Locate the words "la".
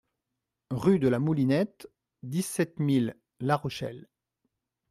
1.07-1.19, 3.39-3.55